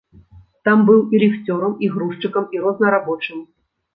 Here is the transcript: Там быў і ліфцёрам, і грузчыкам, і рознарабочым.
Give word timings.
Там 0.67 0.79
быў 0.87 1.01
і 1.17 1.19
ліфцёрам, 1.23 1.75
і 1.87 1.91
грузчыкам, 1.97 2.47
і 2.57 2.61
рознарабочым. 2.65 3.45